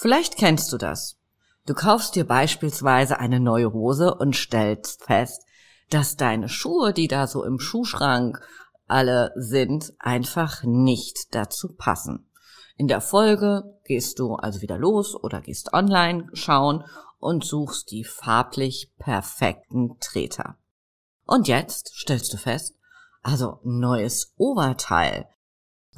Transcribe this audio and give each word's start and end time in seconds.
Vielleicht 0.00 0.36
kennst 0.36 0.72
du 0.72 0.78
das. 0.78 1.16
Du 1.66 1.74
kaufst 1.74 2.14
dir 2.14 2.24
beispielsweise 2.24 3.18
eine 3.18 3.40
neue 3.40 3.72
Hose 3.72 4.14
und 4.14 4.36
stellst 4.36 5.02
fest, 5.02 5.44
dass 5.90 6.16
deine 6.16 6.48
Schuhe, 6.48 6.92
die 6.92 7.08
da 7.08 7.26
so 7.26 7.42
im 7.42 7.58
Schuhschrank 7.58 8.40
alle 8.86 9.32
sind, 9.34 9.92
einfach 9.98 10.62
nicht 10.62 11.34
dazu 11.34 11.74
passen. 11.74 12.30
In 12.76 12.86
der 12.86 13.00
Folge 13.00 13.76
gehst 13.82 14.20
du 14.20 14.36
also 14.36 14.62
wieder 14.62 14.78
los 14.78 15.16
oder 15.16 15.40
gehst 15.40 15.72
online 15.72 16.28
schauen 16.32 16.84
und 17.18 17.44
suchst 17.44 17.90
die 17.90 18.04
farblich 18.04 18.92
perfekten 19.00 19.98
Treter. 19.98 20.58
Und 21.26 21.48
jetzt 21.48 21.90
stellst 21.96 22.32
du 22.32 22.36
fest, 22.36 22.76
also 23.24 23.58
neues 23.64 24.32
Oberteil 24.36 25.26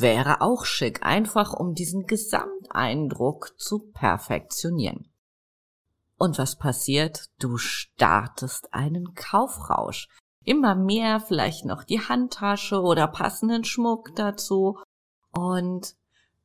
wäre 0.00 0.40
auch 0.40 0.64
schick, 0.64 1.04
einfach 1.04 1.52
um 1.52 1.74
diesen 1.74 2.06
Gesamteindruck 2.06 3.54
zu 3.58 3.90
perfektionieren. 3.92 5.10
Und 6.16 6.38
was 6.38 6.56
passiert? 6.56 7.30
Du 7.38 7.56
startest 7.56 8.74
einen 8.74 9.14
Kaufrausch. 9.14 10.08
Immer 10.44 10.74
mehr, 10.74 11.20
vielleicht 11.20 11.64
noch 11.64 11.84
die 11.84 12.00
Handtasche 12.00 12.80
oder 12.80 13.06
passenden 13.06 13.64
Schmuck 13.64 14.14
dazu. 14.16 14.78
Und 15.32 15.94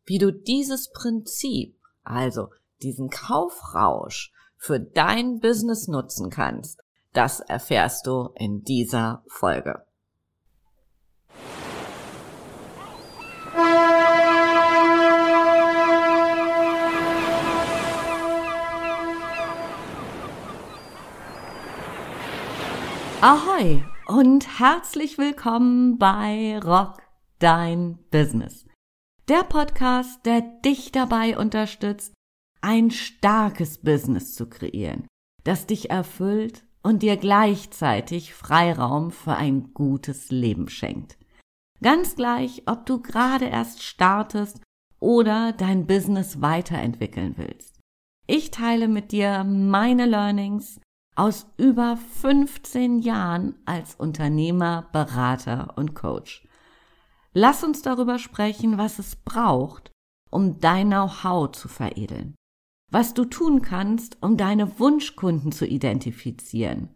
wie 0.05 0.17
du 0.17 0.31
dieses 0.31 0.91
Prinzip, 0.91 1.77
also 2.03 2.49
diesen 2.81 3.09
Kaufrausch 3.09 4.31
für 4.57 4.79
dein 4.79 5.39
Business 5.39 5.87
nutzen 5.87 6.29
kannst, 6.29 6.81
das 7.13 7.39
erfährst 7.39 8.07
du 8.07 8.29
in 8.35 8.63
dieser 8.63 9.23
Folge. 9.27 9.84
Ahoi 23.27 23.83
und 24.05 24.59
herzlich 24.59 25.17
willkommen 25.17 25.97
bei 25.97 26.59
Rock 26.59 27.01
Dein 27.39 27.97
Business. 28.11 28.67
Der 29.27 29.41
Podcast, 29.41 30.23
der 30.27 30.41
dich 30.41 30.91
dabei 30.91 31.35
unterstützt, 31.35 32.13
ein 32.61 32.91
starkes 32.91 33.79
Business 33.79 34.35
zu 34.35 34.47
kreieren, 34.47 35.07
das 35.43 35.65
dich 35.65 35.89
erfüllt 35.89 36.67
und 36.83 37.01
dir 37.01 37.17
gleichzeitig 37.17 38.35
Freiraum 38.35 39.09
für 39.09 39.33
ein 39.33 39.73
gutes 39.73 40.29
Leben 40.29 40.69
schenkt. 40.69 41.17
Ganz 41.81 42.15
gleich, 42.15 42.61
ob 42.67 42.85
du 42.85 43.01
gerade 43.01 43.45
erst 43.45 43.81
startest 43.81 44.61
oder 44.99 45.51
dein 45.51 45.87
Business 45.87 46.41
weiterentwickeln 46.41 47.33
willst. 47.37 47.79
Ich 48.27 48.51
teile 48.51 48.87
mit 48.87 49.11
dir 49.11 49.43
meine 49.43 50.05
Learnings 50.05 50.79
aus 51.15 51.47
über 51.57 51.97
15 51.97 52.99
Jahren 52.99 53.55
als 53.65 53.95
Unternehmer, 53.95 54.89
Berater 54.91 55.73
und 55.77 55.95
Coach. 55.95 56.47
Lass 57.33 57.63
uns 57.63 57.81
darüber 57.81 58.19
sprechen, 58.19 58.77
was 58.77 58.99
es 58.99 59.15
braucht, 59.15 59.91
um 60.29 60.59
dein 60.59 60.87
Know-how 60.87 61.51
zu 61.51 61.67
veredeln. 61.67 62.35
Was 62.91 63.13
du 63.13 63.25
tun 63.25 63.61
kannst, 63.61 64.17
um 64.21 64.37
deine 64.37 64.79
Wunschkunden 64.79 65.51
zu 65.51 65.65
identifizieren, 65.65 66.89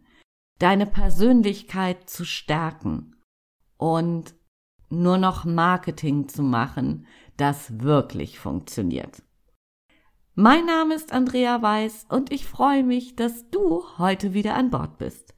deine 0.58 0.86
Persönlichkeit 0.86 2.08
zu 2.08 2.24
stärken 2.24 3.16
und 3.76 4.34
nur 4.88 5.18
noch 5.18 5.44
Marketing 5.44 6.28
zu 6.28 6.42
machen, 6.42 7.06
das 7.36 7.80
wirklich 7.80 8.38
funktioniert. 8.38 9.22
Mein 10.36 10.64
Name 10.64 10.94
ist 10.94 11.12
Andrea 11.12 11.60
Weiß 11.60 12.06
und 12.08 12.32
ich 12.32 12.46
freue 12.46 12.84
mich, 12.84 13.16
dass 13.16 13.50
du 13.50 13.82
heute 13.98 14.32
wieder 14.32 14.54
an 14.54 14.70
Bord 14.70 14.96
bist. 14.96 15.34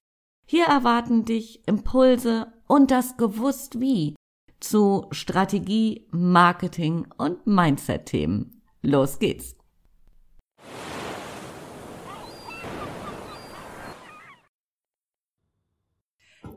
Hier 0.47 0.67
erwarten 0.67 1.25
dich 1.25 1.67
Impulse 1.67 2.53
und 2.67 2.91
das 2.91 3.17
Gewusst 3.17 3.81
wie 3.81 4.15
zu 4.61 5.07
Strategie, 5.11 6.07
Marketing 6.11 7.07
und 7.17 7.47
Mindset-Themen. 7.47 8.63
Los 8.83 9.19
geht's! 9.19 9.57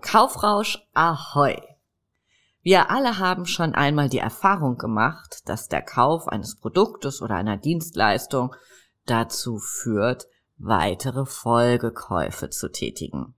Kaufrausch 0.01 0.77
Ahoi! 0.93 1.74
Wir 2.65 2.89
alle 2.89 3.19
haben 3.19 3.45
schon 3.45 3.75
einmal 3.75 4.09
die 4.09 4.17
Erfahrung 4.17 4.77
gemacht, 4.77 5.47
dass 5.47 5.67
der 5.67 5.83
Kauf 5.83 6.27
eines 6.27 6.55
Produktes 6.55 7.21
oder 7.21 7.35
einer 7.35 7.57
Dienstleistung 7.57 8.55
dazu 9.05 9.59
führt, 9.59 10.25
weitere 10.57 11.27
Folgekäufe 11.27 12.49
zu 12.49 12.71
tätigen. 12.71 13.35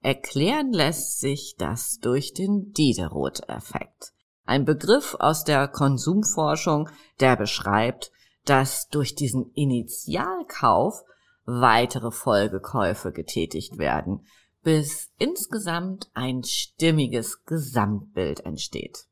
Erklären 0.00 0.72
lässt 0.72 1.20
sich 1.20 1.56
das 1.58 1.98
durch 1.98 2.32
den 2.32 2.72
Diderot-Effekt. 2.72 4.14
Ein 4.46 4.64
Begriff 4.64 5.14
aus 5.18 5.44
der 5.44 5.68
Konsumforschung, 5.68 6.88
der 7.20 7.36
beschreibt, 7.36 8.12
dass 8.46 8.88
durch 8.88 9.14
diesen 9.14 9.52
Initialkauf 9.52 11.02
weitere 11.44 12.10
Folgekäufe 12.10 13.12
getätigt 13.12 13.76
werden, 13.76 14.24
bis 14.62 15.10
insgesamt 15.18 16.10
ein 16.14 16.44
stimmiges 16.44 17.44
Gesamtbild 17.44 18.40
entsteht. 18.40 19.06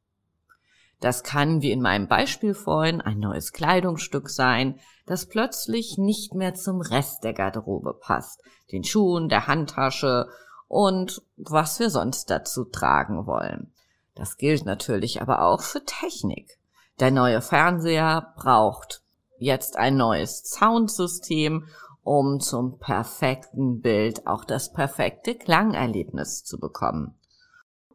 Das 1.01 1.23
kann, 1.23 1.63
wie 1.63 1.73
in 1.73 1.81
meinem 1.81 2.09
Beispiel 2.09 2.55
vorhin, 2.55 3.01
ein 3.01 3.19
neues 3.19 3.53
Kleidungsstück 3.53 4.29
sein, 4.29 4.79
das 5.07 5.27
plötzlich 5.27 5.97
nicht 5.97 6.35
mehr 6.35 6.55
zum 6.55 6.83
Rest 6.83 7.25
der 7.25 7.33
Garderobe 7.33 7.95
passt, 7.95 8.43
den 8.71 8.85
Schuhen, 8.85 9.29
der 9.29 9.47
Handtasche 9.47 10.29
und 10.69 11.23
was 11.37 11.81
wir 11.81 11.91
sonst 11.91 12.31
dazu 12.31 12.65
tragen 12.65 13.27
wollen. 13.27 13.73
Das 14.15 14.37
gilt 14.37 14.67
natürlich 14.67 15.23
aber 15.23 15.43
auch 15.43 15.63
für 15.63 15.85
Technik. 15.85 16.59
Der 17.01 17.11
neue 17.11 17.41
Fernseher 17.41 18.35
braucht 18.37 19.03
jetzt 19.39 19.77
ein 19.77 19.97
neues 19.97 20.43
Soundsystem 20.45 21.67
um 22.03 22.41
zum 22.41 22.79
perfekten 22.79 23.81
Bild 23.81 24.27
auch 24.27 24.45
das 24.45 24.73
perfekte 24.73 25.35
Klangerlebnis 25.35 26.45
zu 26.45 26.59
bekommen. 26.59 27.19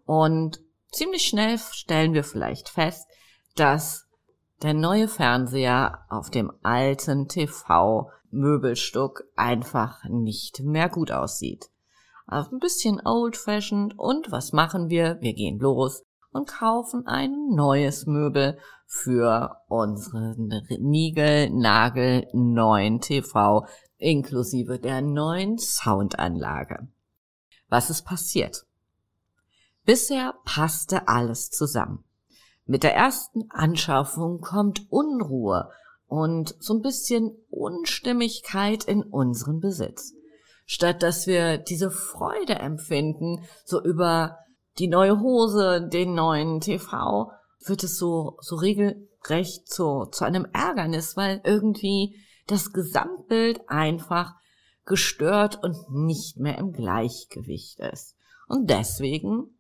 Und 0.05 0.61
ziemlich 0.91 1.23
schnell 1.23 1.57
stellen 1.57 2.13
wir 2.13 2.23
vielleicht 2.23 2.69
fest, 2.69 3.07
dass 3.55 4.07
der 4.61 4.73
neue 4.73 5.07
Fernseher 5.07 6.05
auf 6.09 6.29
dem 6.29 6.51
alten 6.63 7.27
TV-Möbelstück 7.27 9.25
einfach 9.35 10.03
nicht 10.05 10.61
mehr 10.61 10.89
gut 10.89 11.11
aussieht. 11.11 11.69
Also 12.27 12.51
ein 12.51 12.59
bisschen 12.59 13.01
old-fashioned 13.05 13.97
und 13.97 14.31
was 14.31 14.51
machen 14.51 14.89
wir? 14.89 15.17
Wir 15.21 15.33
gehen 15.33 15.59
los 15.59 16.03
und 16.31 16.47
kaufen 16.47 17.05
ein 17.05 17.49
neues 17.53 18.05
Möbel 18.07 18.57
für 18.87 19.57
unseren 19.67 20.51
Nigel 20.79 21.49
Nagel 21.51 22.27
neuen 22.33 22.99
TV 22.99 23.65
inklusive 24.05 24.79
der 24.79 25.01
neuen 25.01 25.57
Soundanlage. 25.57 26.87
Was 27.69 27.89
ist 27.89 28.03
passiert? 28.03 28.65
Bisher 29.83 30.35
passte 30.45 31.07
alles 31.07 31.49
zusammen. 31.49 32.03
Mit 32.65 32.83
der 32.83 32.95
ersten 32.95 33.49
Anschaffung 33.49 34.41
kommt 34.41 34.91
Unruhe 34.91 35.69
und 36.07 36.55
so 36.59 36.75
ein 36.75 36.81
bisschen 36.81 37.35
Unstimmigkeit 37.49 38.83
in 38.83 39.03
unseren 39.03 39.59
Besitz. 39.59 40.13
Statt 40.67 41.03
dass 41.03 41.27
wir 41.27 41.57
diese 41.57 41.91
Freude 41.91 42.55
empfinden, 42.55 43.43
so 43.65 43.83
über 43.83 44.37
die 44.77 44.87
neue 44.87 45.19
Hose, 45.19 45.87
den 45.87 46.13
neuen 46.15 46.59
TV, 46.59 47.31
wird 47.65 47.83
es 47.83 47.97
so, 47.97 48.37
so 48.41 48.55
regelrecht 48.55 49.67
zu, 49.67 50.05
zu 50.11 50.25
einem 50.25 50.45
Ärgernis, 50.53 51.17
weil 51.17 51.41
irgendwie 51.43 52.15
das 52.47 52.73
Gesamtbild 52.73 53.61
einfach 53.67 54.35
gestört 54.85 55.63
und 55.63 55.89
nicht 55.89 56.37
mehr 56.37 56.57
im 56.57 56.71
Gleichgewicht 56.71 57.79
ist. 57.79 58.15
Und 58.47 58.69
deswegen 58.69 59.57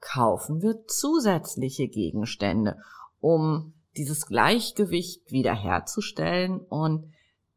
kaufen 0.00 0.60
wir 0.62 0.86
zusätzliche 0.86 1.88
Gegenstände, 1.88 2.76
um 3.20 3.74
dieses 3.96 4.26
Gleichgewicht 4.26 5.30
wiederherzustellen 5.30 6.60
und 6.60 7.12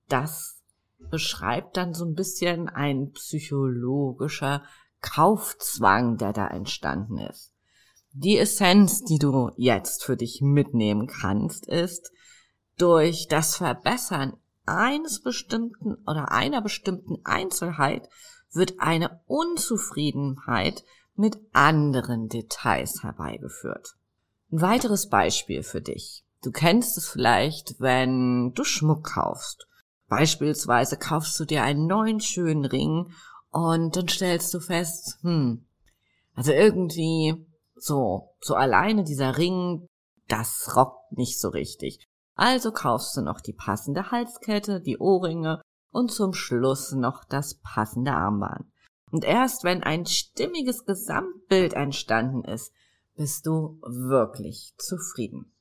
das 0.07 0.61
beschreibt 0.97 1.77
dann 1.77 1.93
so 1.93 2.05
ein 2.05 2.13
bisschen 2.13 2.69
ein 2.69 3.11
psychologischer 3.11 4.63
Kaufzwang, 5.01 6.17
der 6.17 6.33
da 6.33 6.47
entstanden 6.47 7.17
ist. 7.17 7.53
Die 8.13 8.37
Essenz, 8.37 9.03
die 9.03 9.19
du 9.19 9.51
jetzt 9.55 10.03
für 10.03 10.17
dich 10.17 10.41
mitnehmen 10.41 11.07
kannst, 11.07 11.67
ist, 11.67 12.11
durch 12.77 13.27
das 13.27 13.55
Verbessern 13.55 14.37
eines 14.77 15.21
bestimmten 15.21 15.95
oder 16.07 16.31
einer 16.31 16.61
bestimmten 16.61 17.17
Einzelheit 17.23 18.09
wird 18.51 18.79
eine 18.79 19.21
Unzufriedenheit 19.27 20.83
mit 21.15 21.37
anderen 21.53 22.27
Details 22.27 23.03
herbeigeführt. 23.03 23.95
Ein 24.51 24.61
weiteres 24.61 25.09
Beispiel 25.09 25.63
für 25.63 25.81
dich. 25.81 26.23
Du 26.43 26.51
kennst 26.51 26.97
es 26.97 27.07
vielleicht, 27.07 27.79
wenn 27.79 28.53
du 28.53 28.63
Schmuck 28.63 29.03
kaufst. 29.03 29.67
Beispielsweise 30.07 30.97
kaufst 30.97 31.39
du 31.39 31.45
dir 31.45 31.63
einen 31.63 31.87
neuen 31.87 32.19
schönen 32.19 32.65
Ring 32.65 33.13
und 33.51 33.95
dann 33.95 34.07
stellst 34.07 34.53
du 34.53 34.59
fest, 34.59 35.17
hm, 35.21 35.65
also 36.33 36.51
irgendwie 36.51 37.45
so, 37.75 38.35
so 38.41 38.55
alleine 38.55 39.03
dieser 39.03 39.37
Ring, 39.37 39.87
das 40.27 40.75
rockt 40.75 41.11
nicht 41.11 41.39
so 41.39 41.49
richtig. 41.49 42.07
Also 42.41 42.71
kaufst 42.71 43.15
du 43.15 43.21
noch 43.21 43.39
die 43.39 43.53
passende 43.53 44.09
Halskette, 44.09 44.81
die 44.81 44.97
Ohrringe 44.97 45.61
und 45.91 46.11
zum 46.11 46.33
Schluss 46.33 46.91
noch 46.91 47.23
das 47.23 47.59
passende 47.61 48.13
Armband. 48.13 48.65
Und 49.11 49.23
erst 49.23 49.63
wenn 49.63 49.83
ein 49.83 50.07
stimmiges 50.07 50.85
Gesamtbild 50.85 51.73
entstanden 51.73 52.43
ist, 52.43 52.73
bist 53.15 53.45
du 53.45 53.79
wirklich 53.83 54.73
zufrieden. 54.79 55.53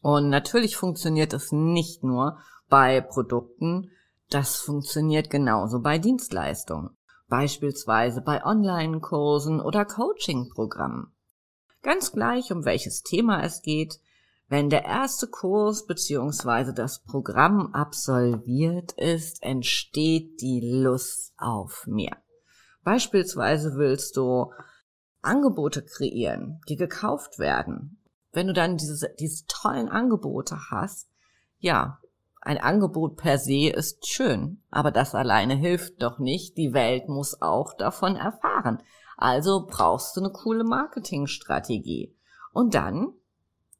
Und 0.00 0.30
natürlich 0.30 0.76
funktioniert 0.76 1.32
es 1.32 1.50
nicht 1.50 2.04
nur 2.04 2.38
bei 2.68 3.00
Produkten, 3.00 3.90
das 4.30 4.58
funktioniert 4.58 5.28
genauso 5.28 5.80
bei 5.80 5.98
Dienstleistungen, 5.98 6.96
beispielsweise 7.26 8.20
bei 8.20 8.44
Online-Kursen 8.44 9.60
oder 9.60 9.84
Coaching-Programmen. 9.84 11.12
Ganz 11.82 12.12
gleich, 12.12 12.52
um 12.52 12.64
welches 12.64 13.02
Thema 13.02 13.42
es 13.42 13.60
geht, 13.60 13.98
wenn 14.48 14.70
der 14.70 14.84
erste 14.84 15.26
Kurs 15.26 15.86
bzw. 15.86 16.72
das 16.72 17.02
Programm 17.02 17.72
absolviert 17.72 18.92
ist, 18.92 19.42
entsteht 19.42 20.40
die 20.40 20.60
Lust 20.82 21.32
auf 21.38 21.86
mehr. 21.86 22.16
Beispielsweise 22.82 23.76
willst 23.76 24.16
du 24.16 24.52
Angebote 25.22 25.82
kreieren, 25.82 26.60
die 26.68 26.76
gekauft 26.76 27.38
werden. 27.38 28.02
Wenn 28.32 28.46
du 28.46 28.52
dann 28.52 28.76
diese, 28.76 29.08
diese 29.18 29.46
tollen 29.46 29.88
Angebote 29.88 30.70
hast, 30.70 31.08
ja, 31.58 31.98
ein 32.42 32.58
Angebot 32.58 33.16
per 33.16 33.38
se 33.38 33.70
ist 33.70 34.06
schön, 34.06 34.62
aber 34.70 34.90
das 34.90 35.14
alleine 35.14 35.54
hilft 35.54 36.02
doch 36.02 36.18
nicht. 36.18 36.58
Die 36.58 36.74
Welt 36.74 37.08
muss 37.08 37.40
auch 37.40 37.72
davon 37.72 38.16
erfahren. 38.16 38.82
Also 39.16 39.66
brauchst 39.66 40.14
du 40.14 40.20
eine 40.20 40.30
coole 40.30 40.64
Marketingstrategie. 40.64 42.14
Und 42.52 42.74
dann, 42.74 43.14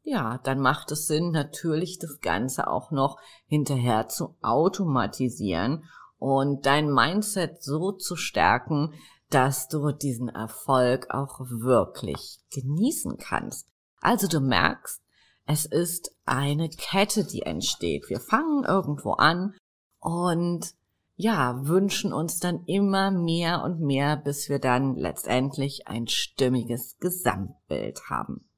ja, 0.04 0.38
dann 0.44 0.60
macht 0.60 0.92
es 0.92 1.06
Sinn, 1.06 1.30
natürlich 1.30 1.98
das 1.98 2.20
Ganze 2.20 2.68
auch 2.68 2.90
noch 2.90 3.18
hinterher 3.46 4.06
zu 4.08 4.36
automatisieren 4.42 5.84
und 6.18 6.66
dein 6.66 6.92
Mindset 6.92 7.62
so 7.62 7.92
zu 7.92 8.14
stärken, 8.14 8.92
dass 9.30 9.66
du 9.68 9.92
diesen 9.92 10.28
Erfolg 10.28 11.08
auch 11.10 11.40
wirklich 11.40 12.38
genießen 12.52 13.16
kannst. 13.16 13.66
Also 14.00 14.28
du 14.28 14.40
merkst, 14.40 15.02
es 15.46 15.64
ist 15.64 16.14
eine 16.26 16.68
Kette, 16.68 17.24
die 17.24 17.42
entsteht. 17.42 18.08
Wir 18.08 18.20
fangen 18.20 18.64
irgendwo 18.64 19.12
an 19.12 19.54
und 20.00 20.74
ja, 21.16 21.66
wünschen 21.66 22.12
uns 22.12 22.40
dann 22.40 22.64
immer 22.66 23.10
mehr 23.10 23.62
und 23.62 23.80
mehr, 23.80 24.16
bis 24.16 24.48
wir 24.50 24.58
dann 24.58 24.96
letztendlich 24.96 25.88
ein 25.88 26.08
stimmiges 26.08 26.98
Gesamtbild 26.98 28.10
haben. 28.10 28.48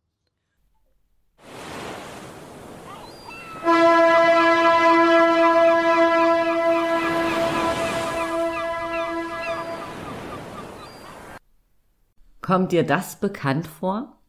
Kommt 12.46 12.70
dir 12.70 12.86
das 12.86 13.16
bekannt 13.16 13.66
vor? 13.66 14.20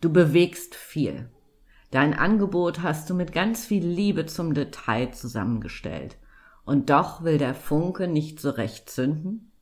Du 0.00 0.10
bewegst 0.10 0.74
viel. 0.74 1.28
Dein 1.90 2.14
Angebot 2.14 2.80
hast 2.80 3.10
du 3.10 3.14
mit 3.14 3.34
ganz 3.34 3.66
viel 3.66 3.86
Liebe 3.86 4.24
zum 4.24 4.54
Detail 4.54 5.10
zusammengestellt. 5.12 6.16
Und 6.64 6.88
doch 6.88 7.22
will 7.22 7.36
der 7.36 7.52
Funke 7.52 8.08
nicht 8.08 8.40
so 8.40 8.48
recht 8.48 8.88
zünden? 8.88 9.52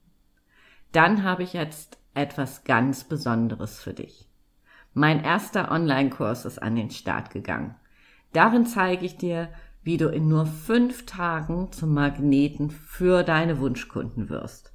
Dann 0.92 1.24
habe 1.24 1.42
ich 1.42 1.54
jetzt 1.54 1.98
etwas 2.14 2.62
ganz 2.62 3.02
Besonderes 3.02 3.80
für 3.80 3.94
dich. 3.94 4.28
Mein 4.94 5.24
erster 5.24 5.72
Online-Kurs 5.72 6.44
ist 6.44 6.62
an 6.62 6.76
den 6.76 6.90
Start 6.92 7.30
gegangen. 7.30 7.74
Darin 8.32 8.64
zeige 8.64 9.04
ich 9.04 9.16
dir, 9.16 9.48
wie 9.82 9.96
du 9.96 10.06
in 10.06 10.28
nur 10.28 10.46
fünf 10.46 11.04
Tagen 11.04 11.72
zum 11.72 11.94
Magneten 11.94 12.70
für 12.70 13.24
deine 13.24 13.58
Wunschkunden 13.58 14.28
wirst. 14.28 14.71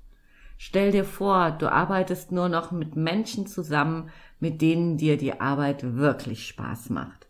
Stell 0.58 0.92
dir 0.92 1.06
vor, 1.06 1.52
du 1.52 1.72
arbeitest 1.72 2.32
nur 2.32 2.50
noch 2.50 2.72
mit 2.72 2.96
Menschen 2.96 3.46
zusammen, 3.46 4.10
mit 4.40 4.62
denen 4.62 4.98
dir 4.98 5.18
die 5.18 5.40
Arbeit 5.40 5.96
wirklich 5.96 6.48
Spaß 6.48 6.90
macht. 6.90 7.28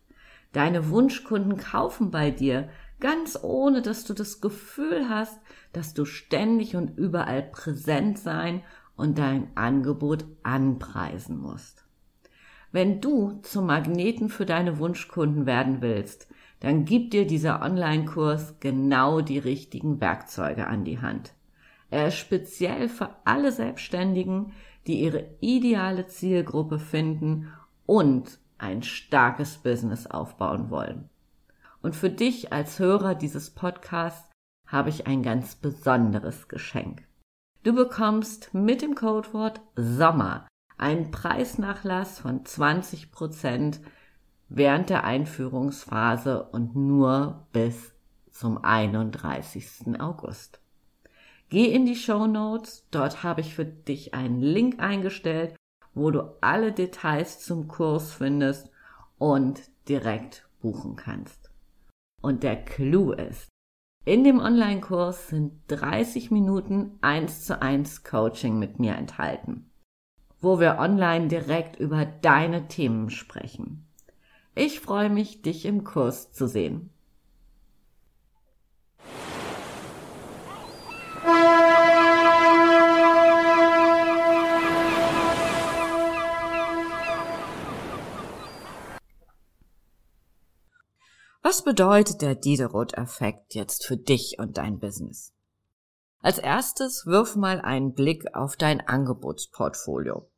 Deine 0.52 0.88
Wunschkunden 0.88 1.58
kaufen 1.58 2.10
bei 2.10 2.30
dir, 2.30 2.70
ganz 3.00 3.38
ohne 3.42 3.82
dass 3.82 4.04
du 4.04 4.14
das 4.14 4.40
Gefühl 4.40 5.08
hast, 5.08 5.38
dass 5.72 5.92
du 5.92 6.06
ständig 6.06 6.74
und 6.74 6.96
überall 6.98 7.42
präsent 7.42 8.18
sein 8.18 8.62
und 8.96 9.18
dein 9.18 9.48
Angebot 9.56 10.24
anpreisen 10.42 11.38
musst. 11.38 11.84
Wenn 12.72 13.00
du 13.00 13.40
zum 13.42 13.66
Magneten 13.66 14.28
für 14.30 14.46
deine 14.46 14.78
Wunschkunden 14.78 15.46
werden 15.46 15.80
willst, 15.80 16.28
dann 16.60 16.84
gib 16.84 17.12
dir 17.12 17.26
dieser 17.26 17.62
Online-Kurs 17.62 18.56
genau 18.58 19.20
die 19.20 19.38
richtigen 19.38 20.00
Werkzeuge 20.00 20.66
an 20.66 20.84
die 20.84 21.00
Hand. 21.00 21.34
Er 21.90 22.08
ist 22.08 22.16
speziell 22.16 22.88
für 22.88 23.10
alle 23.24 23.52
Selbstständigen, 23.52 24.52
die 24.86 25.00
ihre 25.00 25.28
ideale 25.40 26.06
Zielgruppe 26.06 26.78
finden 26.78 27.52
und 27.86 28.38
ein 28.58 28.82
starkes 28.82 29.58
Business 29.58 30.06
aufbauen 30.06 30.70
wollen. 30.70 31.08
Und 31.80 31.94
für 31.94 32.10
dich 32.10 32.52
als 32.52 32.78
Hörer 32.78 33.14
dieses 33.14 33.50
Podcasts 33.50 34.30
habe 34.66 34.90
ich 34.90 35.06
ein 35.06 35.22
ganz 35.22 35.54
besonderes 35.54 36.48
Geschenk. 36.48 37.02
Du 37.62 37.74
bekommst 37.74 38.52
mit 38.52 38.82
dem 38.82 38.94
Codewort 38.94 39.60
Sommer 39.76 40.46
einen 40.76 41.10
Preisnachlass 41.10 42.20
von 42.20 42.44
20 42.44 43.10
Prozent 43.10 43.80
während 44.48 44.90
der 44.90 45.04
Einführungsphase 45.04 46.44
und 46.44 46.76
nur 46.76 47.46
bis 47.52 47.92
zum 48.30 48.62
31. 48.62 50.00
August. 50.00 50.60
Geh 51.50 51.72
in 51.72 51.86
die 51.86 51.96
Show 51.96 52.26
Notes, 52.26 52.86
dort 52.90 53.22
habe 53.22 53.40
ich 53.40 53.54
für 53.54 53.64
dich 53.64 54.12
einen 54.12 54.40
Link 54.40 54.80
eingestellt, 54.80 55.56
wo 55.94 56.10
du 56.10 56.36
alle 56.42 56.72
Details 56.72 57.40
zum 57.40 57.68
Kurs 57.68 58.12
findest 58.12 58.70
und 59.16 59.62
direkt 59.88 60.46
buchen 60.60 60.96
kannst. 60.96 61.50
Und 62.20 62.42
der 62.42 62.62
Clou 62.62 63.12
ist, 63.12 63.48
in 64.04 64.24
dem 64.24 64.40
Online-Kurs 64.40 65.28
sind 65.28 65.60
30 65.68 66.30
Minuten 66.30 66.98
1 67.00 67.46
zu 67.46 67.62
1 67.62 68.04
Coaching 68.04 68.58
mit 68.58 68.78
mir 68.78 68.94
enthalten, 68.94 69.70
wo 70.40 70.60
wir 70.60 70.78
online 70.78 71.28
direkt 71.28 71.76
über 71.76 72.04
deine 72.04 72.68
Themen 72.68 73.08
sprechen. 73.08 73.86
Ich 74.54 74.80
freue 74.80 75.08
mich, 75.08 75.42
dich 75.42 75.64
im 75.64 75.84
Kurs 75.84 76.32
zu 76.32 76.46
sehen. 76.46 76.90
Was 91.42 91.62
bedeutet 91.62 92.20
der 92.20 92.34
Diderot-Effekt 92.34 93.54
jetzt 93.54 93.86
für 93.86 93.96
dich 93.96 94.36
und 94.38 94.58
dein 94.58 94.78
Business? 94.78 95.32
Als 96.20 96.38
erstes 96.38 97.06
wirf 97.06 97.36
mal 97.36 97.60
einen 97.60 97.94
Blick 97.94 98.34
auf 98.34 98.56
dein 98.56 98.86
Angebotsportfolio. 98.86 100.28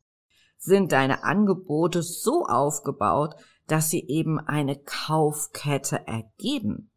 Sind 0.58 0.92
deine 0.92 1.24
Angebote 1.24 2.02
so 2.02 2.44
aufgebaut, 2.44 3.34
dass 3.66 3.88
sie 3.88 4.06
eben 4.08 4.38
eine 4.38 4.78
Kaufkette 4.78 6.06
ergeben? 6.06 6.90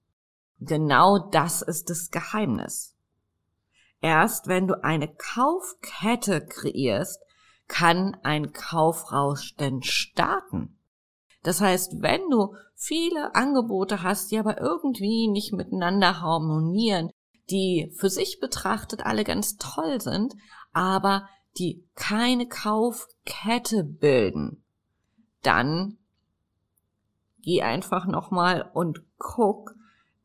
Genau 0.60 1.29
das 1.29 1.62
ist 1.62 1.89
das 1.89 2.12
Geheimnis. 2.12 2.95
Erst 4.01 4.48
wenn 4.48 4.67
du 4.67 4.83
eine 4.83 5.07
Kaufkette 5.07 6.45
kreierst, 6.45 7.22
kann 7.69 8.17
ein 8.24 8.51
Kaufrausch 8.51 9.55
denn 9.55 9.81
starten. 9.81 10.77
Das 11.43 11.59
heißt, 11.62 12.01
wenn 12.01 12.29
du 12.29 12.55
viele 12.73 13.35
Angebote 13.35 14.01
hast, 14.01 14.31
die 14.31 14.39
aber 14.39 14.59
irgendwie 14.59 15.27
nicht 15.27 15.53
miteinander 15.53 16.21
harmonieren, 16.21 17.12
die 17.50 17.91
für 17.95 18.09
sich 18.09 18.39
betrachtet 18.39 19.05
alle 19.05 19.23
ganz 19.23 19.57
toll 19.57 20.00
sind, 20.01 20.33
aber 20.71 21.27
die 21.57 21.85
keine 21.95 22.47
Kaufkette 22.47 23.83
bilden, 23.83 24.63
dann 25.43 25.97
geh 27.41 27.62
einfach 27.62 28.05
nochmal 28.07 28.71
und 28.73 29.03
guck, 29.17 29.75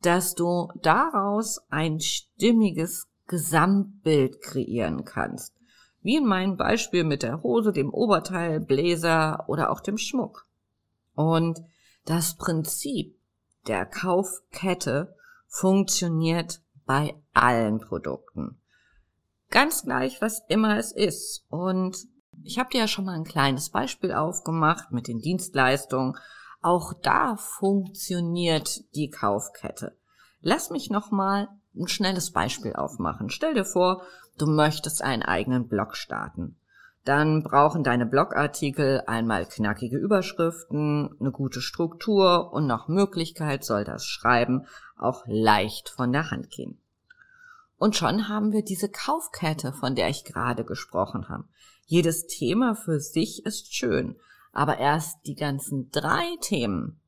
dass 0.01 0.33
du 0.33 0.69
daraus 0.81 1.59
ein 1.69 1.99
stimmiges 1.99 3.07
Gesamtbild 3.27 4.41
kreieren 4.41 5.03
kannst. 5.03 5.53
Wie 6.01 6.15
in 6.15 6.25
meinem 6.25 6.55
Beispiel 6.55 7.03
mit 7.03 7.23
der 7.23 7.43
Hose, 7.43 7.73
dem 7.73 7.93
Oberteil, 7.93 8.61
Bläser 8.61 9.43
oder 9.47 9.69
auch 9.69 9.81
dem 9.81 9.97
Schmuck. 9.97 10.47
Und 11.19 11.59
Das 12.05 12.37
Prinzip 12.37 13.19
der 13.67 13.85
Kaufkette 13.85 15.17
funktioniert 15.47 16.61
bei 16.85 17.13
allen 17.33 17.81
Produkten. 17.81 18.61
Ganz 19.49 19.83
gleich, 19.83 20.21
was 20.21 20.41
immer 20.47 20.77
es 20.77 20.93
ist. 20.93 21.45
Und 21.49 22.07
ich 22.41 22.57
habe 22.57 22.69
dir 22.69 22.79
ja 22.79 22.87
schon 22.87 23.03
mal 23.03 23.15
ein 23.15 23.25
kleines 23.25 23.69
Beispiel 23.69 24.13
aufgemacht 24.13 24.93
mit 24.93 25.09
den 25.09 25.19
Dienstleistungen. 25.19 26.15
Auch 26.61 26.93
da 26.93 27.35
funktioniert 27.35 28.95
die 28.95 29.09
Kaufkette. 29.09 29.97
Lass 30.39 30.69
mich 30.69 30.89
noch 30.89 31.11
mal 31.11 31.49
ein 31.75 31.89
schnelles 31.89 32.31
Beispiel 32.31 32.73
aufmachen. 32.73 33.29
Stell 33.29 33.55
dir 33.55 33.65
vor, 33.65 34.03
du 34.37 34.47
möchtest 34.47 35.01
einen 35.01 35.23
eigenen 35.23 35.67
Blog 35.67 35.97
starten. 35.97 36.58
Dann 37.09 37.41
brauchen 37.41 37.83
deine 37.83 38.05
Blogartikel 38.05 39.01
einmal 39.07 39.47
knackige 39.47 39.97
Überschriften, 39.97 41.09
eine 41.19 41.31
gute 41.31 41.59
Struktur 41.59 42.53
und 42.53 42.67
nach 42.67 42.87
Möglichkeit 42.87 43.65
soll 43.65 43.83
das 43.83 44.05
Schreiben 44.05 44.67
auch 44.95 45.23
leicht 45.25 45.89
von 45.89 46.11
der 46.11 46.29
Hand 46.29 46.51
gehen. 46.51 46.79
Und 47.79 47.95
schon 47.95 48.27
haben 48.29 48.51
wir 48.51 48.63
diese 48.63 48.89
Kaufkette, 48.89 49.73
von 49.73 49.95
der 49.95 50.09
ich 50.09 50.23
gerade 50.23 50.63
gesprochen 50.63 51.29
habe. 51.29 51.45
Jedes 51.87 52.27
Thema 52.27 52.75
für 52.75 52.99
sich 52.99 53.43
ist 53.43 53.73
schön, 53.73 54.15
aber 54.51 54.77
erst 54.77 55.25
die 55.25 55.33
ganzen 55.33 55.89
drei 55.89 56.27
Themen 56.41 57.01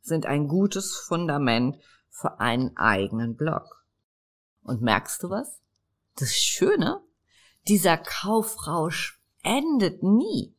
sind 0.00 0.26
ein 0.26 0.48
gutes 0.48 0.96
Fundament 0.96 1.76
für 2.10 2.40
einen 2.40 2.76
eigenen 2.76 3.36
Blog. 3.36 3.84
Und 4.64 4.82
merkst 4.82 5.22
du 5.22 5.30
was? 5.30 5.60
Das 6.16 6.34
Schöne, 6.34 7.00
dieser 7.68 7.96
Kaufrausch 7.96 9.15
endet 9.46 10.02
nie. 10.02 10.54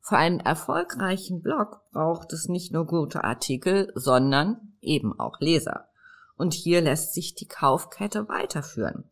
Für 0.00 0.18
einen 0.18 0.38
erfolgreichen 0.38 1.42
Blog 1.42 1.80
braucht 1.90 2.32
es 2.32 2.48
nicht 2.48 2.72
nur 2.72 2.86
gute 2.86 3.24
Artikel, 3.24 3.90
sondern 3.96 4.76
eben 4.80 5.18
auch 5.18 5.40
Leser. 5.40 5.88
Und 6.36 6.54
hier 6.54 6.80
lässt 6.80 7.14
sich 7.14 7.34
die 7.34 7.48
Kaufkette 7.48 8.28
weiterführen. 8.28 9.10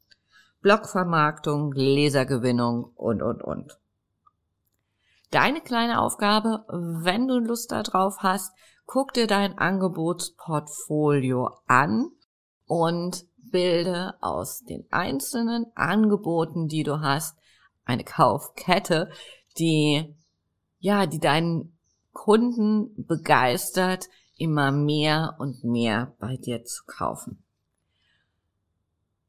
Blogvermarktung, 0.60 1.72
Lesergewinnung 1.72 2.92
und, 2.94 3.22
und, 3.22 3.42
und. 3.42 3.80
Deine 5.30 5.60
kleine 5.60 6.00
Aufgabe, 6.00 6.64
wenn 6.68 7.26
du 7.26 7.38
Lust 7.38 7.72
darauf 7.72 8.18
hast, 8.20 8.54
guck 8.86 9.14
dir 9.14 9.26
dein 9.26 9.58
Angebotsportfolio 9.58 11.50
an 11.66 12.10
und 12.66 13.24
bilde 13.36 14.14
aus 14.20 14.64
den 14.64 14.86
einzelnen 14.90 15.66
Angeboten, 15.74 16.68
die 16.68 16.84
du 16.84 17.00
hast, 17.00 17.36
eine 17.84 18.04
Kaufkette, 18.04 19.10
die, 19.58 20.14
ja, 20.78 21.06
die 21.06 21.20
deinen 21.20 21.76
Kunden 22.12 23.06
begeistert, 23.06 24.08
immer 24.36 24.72
mehr 24.72 25.36
und 25.38 25.64
mehr 25.64 26.14
bei 26.18 26.36
dir 26.36 26.64
zu 26.64 26.84
kaufen. 26.86 27.42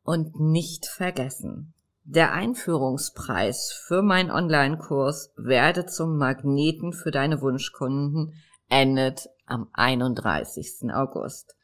Und 0.03 0.39
nicht 0.39 0.85
vergessen, 0.85 1.73
der 2.03 2.33
Einführungspreis 2.33 3.71
für 3.71 4.03
meinen 4.03 4.29
Online-Kurs 4.29 5.33
werde 5.37 5.87
zum 5.87 6.17
Magneten 6.17 6.93
für 6.93 7.09
deine 7.09 7.41
Wunschkunden 7.41 8.35
endet 8.69 9.27
am 9.47 9.69
31. 9.73 10.93
August. 10.93 11.55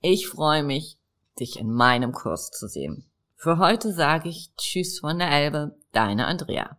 Ich 0.00 0.28
freue 0.28 0.62
mich, 0.62 0.98
dich 1.40 1.58
in 1.58 1.72
meinem 1.72 2.12
Kurs 2.12 2.52
zu 2.52 2.68
sehen. 2.68 3.07
Für 3.40 3.58
heute 3.58 3.92
sage 3.92 4.30
ich 4.30 4.50
Tschüss 4.56 4.98
von 4.98 5.20
der 5.20 5.30
Elbe, 5.30 5.76
deine 5.92 6.26
Andrea. 6.26 6.76